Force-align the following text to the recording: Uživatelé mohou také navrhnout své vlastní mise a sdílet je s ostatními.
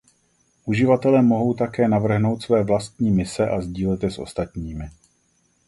Uživatelé 0.65 1.21
mohou 1.21 1.53
také 1.53 1.87
navrhnout 1.87 2.41
své 2.41 2.63
vlastní 2.63 3.11
mise 3.11 3.49
a 3.49 3.61
sdílet 3.61 4.03
je 4.03 4.11
s 4.11 4.19
ostatními. 4.19 4.89